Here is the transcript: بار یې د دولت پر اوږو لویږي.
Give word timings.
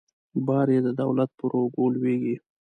بار 0.47 0.67
یې 0.75 0.79
د 0.85 0.89
دولت 1.01 1.29
پر 1.39 1.51
اوږو 1.59 1.85
لویږي. 1.93 2.35